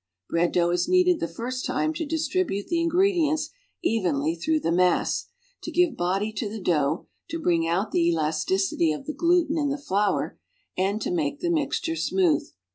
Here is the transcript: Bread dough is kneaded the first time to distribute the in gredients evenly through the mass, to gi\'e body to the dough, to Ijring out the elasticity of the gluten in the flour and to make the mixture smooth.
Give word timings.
Bread 0.31 0.51
dough 0.53 0.71
is 0.71 0.87
kneaded 0.87 1.19
the 1.19 1.27
first 1.27 1.63
time 1.63 1.93
to 1.93 2.07
distribute 2.07 2.69
the 2.69 2.81
in 2.81 2.89
gredients 2.89 3.51
evenly 3.83 4.33
through 4.33 4.61
the 4.61 4.71
mass, 4.71 5.27
to 5.61 5.71
gi\'e 5.71 5.91
body 5.95 6.33
to 6.37 6.49
the 6.49 6.59
dough, 6.59 7.05
to 7.29 7.39
Ijring 7.39 7.69
out 7.69 7.91
the 7.91 8.09
elasticity 8.11 8.91
of 8.91 9.05
the 9.05 9.13
gluten 9.13 9.59
in 9.59 9.69
the 9.69 9.77
flour 9.77 10.39
and 10.75 10.99
to 11.03 11.11
make 11.11 11.39
the 11.41 11.51
mixture 11.51 11.95
smooth. 11.95 12.47